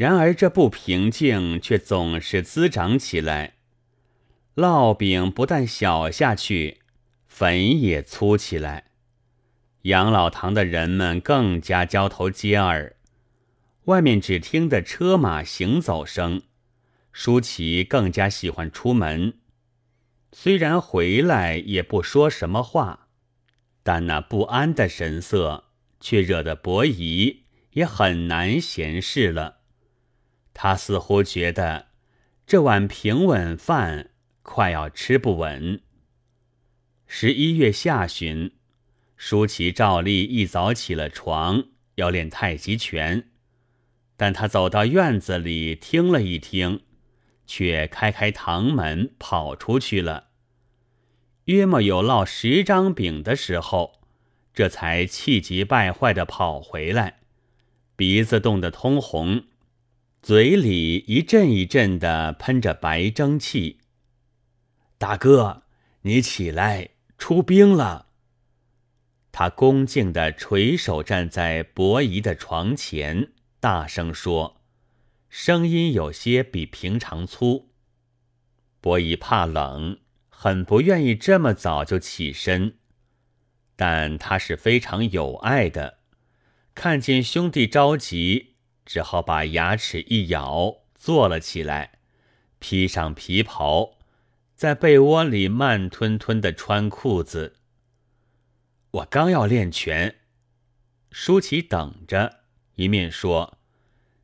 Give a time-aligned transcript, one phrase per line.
[0.00, 3.56] 然而这不平静却总是滋长起来，
[4.56, 6.78] 烙饼不但小下去，
[7.26, 8.92] 粉也粗起来。
[9.82, 12.96] 养老堂的人们更加交头接耳，
[13.84, 16.40] 外面只听得车马行走声。
[17.12, 19.34] 舒淇更加喜欢出门，
[20.32, 23.08] 虽然回来也不说什么话，
[23.82, 25.64] 但那不安的神色
[26.00, 27.42] 却惹得伯夷
[27.72, 29.59] 也很难闲适了。
[30.54, 31.86] 他似乎觉得
[32.46, 34.10] 这碗平稳饭
[34.42, 35.80] 快要吃不稳。
[37.06, 38.52] 十一月下旬，
[39.16, 41.64] 舒淇照例一早起了床，
[41.96, 43.28] 要练太极拳，
[44.16, 46.82] 但他走到院子里听了一听。
[47.52, 50.28] 却开开堂门跑出去了。
[51.46, 54.02] 约莫有烙十张饼的时候，
[54.54, 57.22] 这才气急败坏的跑回来，
[57.96, 59.46] 鼻子冻得通红，
[60.22, 63.78] 嘴里一阵一阵的喷着白蒸汽。
[64.98, 65.62] 大哥，
[66.02, 68.08] 你起来，出兵了。
[69.32, 74.60] 他恭敬的垂手站在伯夷的床前，大声说。
[75.30, 77.70] 声音有些比平常粗。
[78.82, 82.74] 伯夷怕冷，很不愿意这么早就起身，
[83.74, 86.00] 但他是非常有爱的。
[86.74, 91.98] 看见兄弟着急，只好把牙齿一咬，坐了起来，
[92.58, 93.98] 披上皮袍，
[94.54, 97.56] 在被窝里慢吞吞的穿裤子。
[98.90, 100.16] 我刚要练拳，
[101.10, 102.40] 舒淇等着，
[102.74, 103.58] 一面说。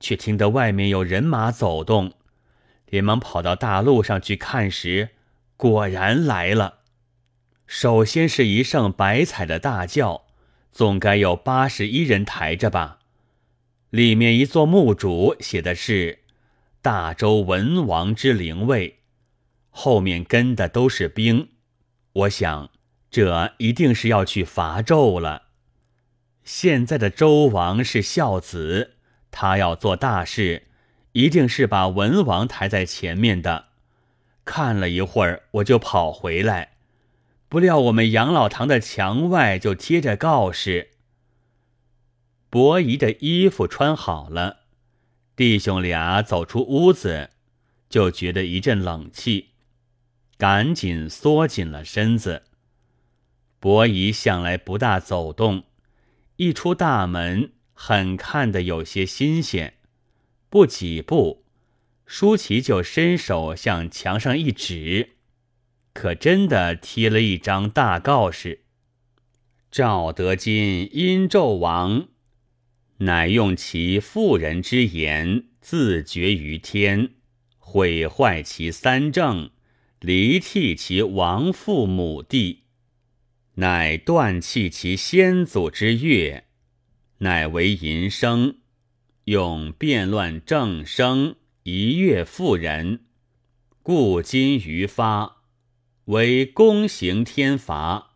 [0.00, 2.12] 却听得外面有人马走动，
[2.86, 5.10] 连忙跑到大路上去看时，
[5.56, 6.82] 果然来了。
[7.66, 10.26] 首先是一声白彩的大轿，
[10.70, 13.00] 总该有八十一人抬着吧。
[13.90, 16.18] 里面一座墓主写的是
[16.82, 18.98] “大周文王之灵位”，
[19.70, 21.48] 后面跟的都是兵。
[22.12, 22.70] 我想，
[23.10, 25.44] 这一定是要去伐纣了。
[26.44, 28.94] 现在的周王是孝子。
[29.30, 30.68] 他要做大事，
[31.12, 33.66] 一定是把文王抬在前面的。
[34.44, 36.72] 看了一会儿，我就跑回来，
[37.48, 40.90] 不料我们养老堂的墙外就贴着告示。
[42.50, 44.60] 伯夷的衣服穿好了，
[45.36, 47.30] 弟兄俩走出屋子，
[47.88, 49.50] 就觉得一阵冷气，
[50.36, 52.44] 赶紧缩紧了身子。
[53.60, 55.64] 伯夷向来不大走动，
[56.36, 57.52] 一出大门。
[57.80, 59.74] 很看得有些新鲜，
[60.48, 61.44] 不几步，
[62.06, 65.10] 舒淇就伸手向墙上一指，
[65.92, 68.64] 可真的贴了一张大告示
[69.70, 72.08] ：“赵德金殷纣王，
[72.98, 77.10] 乃用其妇人之言自绝于天，
[77.58, 79.50] 毁坏其三政，
[80.00, 82.64] 离弃其亡父母弟，
[83.54, 86.44] 乃断弃其先祖之乐。”
[87.20, 88.58] 乃为淫生，
[89.24, 91.34] 用变乱正生，
[91.64, 93.00] 一乐妇人，
[93.82, 95.42] 故今于发，
[96.04, 98.14] 为公行天罚，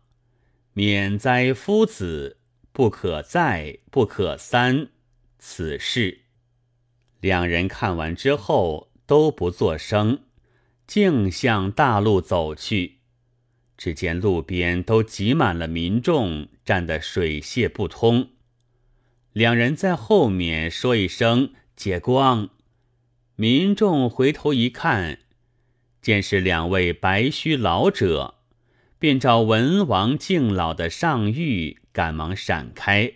[0.71, 2.37] 免灾夫子，
[2.73, 4.89] 不可再，不可三。
[5.37, 6.21] 此事，
[7.21, 10.23] 两人看完之后都不作声，
[10.87, 12.97] 径向大路走去。
[13.77, 18.29] 只见路边都挤满了民众，站得水泄不通。
[19.33, 22.49] 两人在后面说一声“解光”，
[23.35, 25.19] 民众回头一看，
[26.01, 28.35] 见是两位白须老者，
[28.97, 33.13] 便照文王敬老的上谕，赶忙闪开，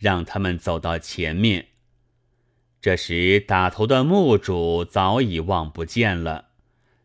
[0.00, 1.66] 让他们走到前面。
[2.80, 6.48] 这时打头的墓主早已望不见了，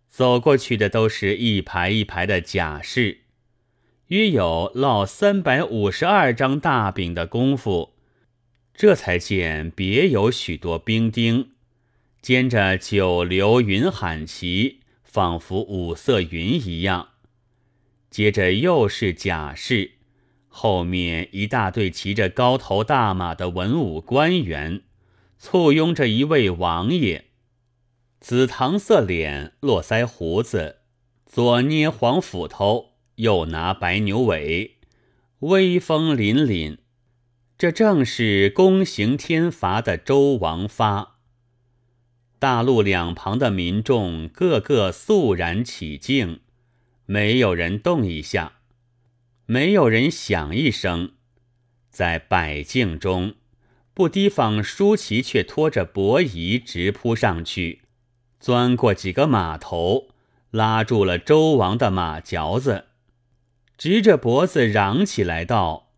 [0.10, 3.20] 走过去的都是一排一排的甲士，
[4.08, 7.94] 约有烙三百五十二张大饼的功夫。
[8.74, 11.52] 这才见别有许多兵丁，
[12.22, 17.10] 兼着九流云喊旗，仿佛五色云一样。
[18.10, 19.92] 接着又是甲士，
[20.50, 24.82] 后面一大队骑着高头大马的文武官员，
[25.38, 27.26] 簇拥着一位王爷，
[28.20, 30.80] 紫糖色脸，络腮胡子，
[31.26, 34.80] 左捏黄斧头，右拿白牛尾，
[35.40, 36.80] 威风凛凛。
[37.58, 41.18] 这正是公行天罚的周王发。
[42.40, 46.40] 大路两旁的民众个个肃然起敬，
[47.06, 48.59] 没有人动一下，
[49.52, 51.14] 没有人响一声，
[51.90, 53.34] 在百静中，
[53.96, 57.82] 不提防舒淇却拖着伯夷直扑上去，
[58.40, 60.10] 钻过几个马头，
[60.52, 62.90] 拉住了周王的马嚼子，
[63.76, 65.94] 直着脖子嚷起来道：“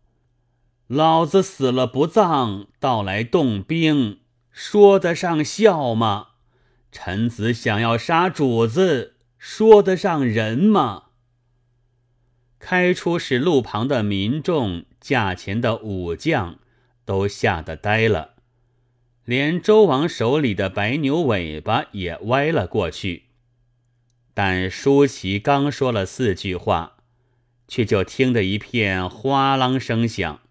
[0.88, 4.20] 老子死了不葬，倒来动兵，
[4.50, 6.28] 说得上孝吗？
[6.90, 11.08] 臣子想要杀主子，说得上人吗？”
[12.64, 16.60] 开出使路旁的民众，驾前的武将。
[17.04, 18.34] 都吓得呆了，
[19.24, 23.24] 连周王手里的白牛尾巴也歪了过去。
[24.32, 26.98] 但舒淇刚说了四句话，
[27.66, 30.42] 却就听得一片哗啷声响，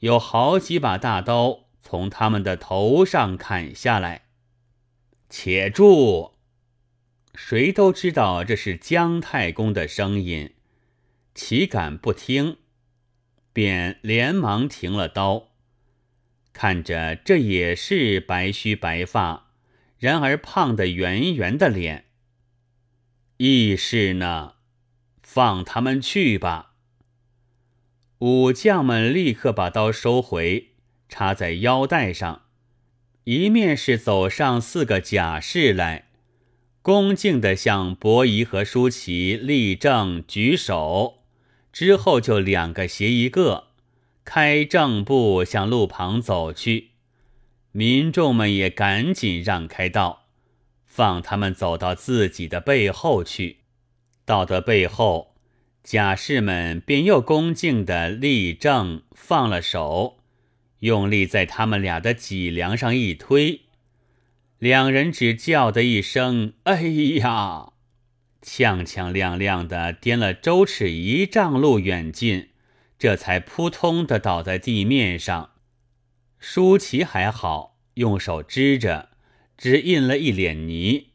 [0.00, 4.26] 有好几把大刀从他们的头上砍下来。
[5.30, 6.32] 且住！
[7.34, 10.52] 谁都知道这是姜太公的声音，
[11.42, 12.58] 岂敢不听？
[13.54, 15.48] 便连忙停了刀。
[16.52, 19.48] 看着这也是白须白发，
[19.98, 22.04] 然而胖得圆圆的脸。
[23.38, 24.56] 义士呢？
[25.22, 26.74] 放他们去吧。
[28.18, 30.72] 武将们立刻把刀收回，
[31.08, 32.42] 插在腰带上。
[33.24, 36.10] 一面是走上四个甲士来，
[36.82, 41.19] 恭敬地向伯夷和舒淇立正举手，
[41.72, 43.68] 之后就两个斜一个。
[44.22, 46.90] 开正步向路旁走去，
[47.72, 50.26] 民众们也赶紧让开道，
[50.86, 53.58] 放他们走到自己的背后去。
[54.24, 55.34] 到得背后，
[55.82, 60.18] 甲士们便又恭敬地立正，放了手，
[60.80, 63.62] 用力在他们俩的脊梁上一推，
[64.58, 67.72] 两人只叫的一声“哎呀”，
[68.42, 72.48] 踉踉跄跄踉踉地颠了周尺一丈路远近。
[72.98, 75.52] 这才扑通的倒在地面上。
[76.38, 79.08] 舒淇还好，用手支着，
[79.56, 81.06] 只印了一脸泥。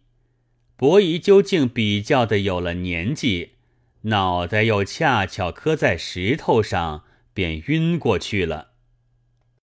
[0.76, 3.52] 伯夷究竟比较的有了年纪，
[4.02, 7.04] 脑袋又恰巧磕在石头上，
[7.36, 8.72] 便晕过去了。